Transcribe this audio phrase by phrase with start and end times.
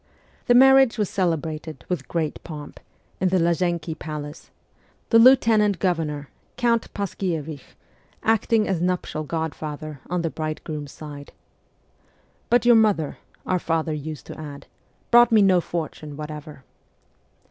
[0.47, 2.79] The marriage was celebrated with great pomp,
[3.19, 4.49] in the Lazienki palace;
[5.11, 6.27] the lieutenant governor,
[6.57, 7.75] Count Paskiewich,
[8.23, 11.33] acting as nuptial godfather on the bride groom's side.'
[12.49, 14.65] But your mother,' our father used to add,'
[15.11, 16.63] brought me no fortune whatever.'